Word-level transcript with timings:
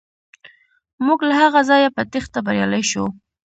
موږ 1.05 1.19
له 1.29 1.33
هغه 1.41 1.61
ځایه 1.69 1.89
په 1.95 2.01
تیښته 2.11 2.39
بریالي 2.45 2.83
شو. 2.91 3.05